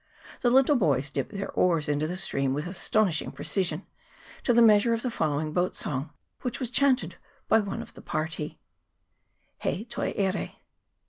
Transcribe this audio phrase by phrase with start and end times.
[0.39, 3.85] The little boys dipped their oars into the stream with astonishing precision,
[4.43, 6.09] to the measure of the following boat song,
[6.41, 8.57] which was chanted by one of the party:
[9.59, 10.53] HE TOIERE.